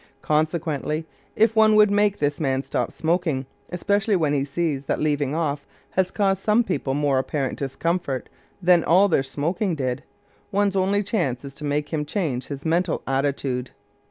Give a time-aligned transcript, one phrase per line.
[0.23, 1.05] Consequently,
[1.35, 5.67] if one would make this man stop smoking, especially when he sees that leaving off
[5.91, 8.27] has caused some people more apparent discomfort
[8.59, 10.01] than all their smoking did,
[10.51, 13.69] one's only chance is to make him change his mental attitude.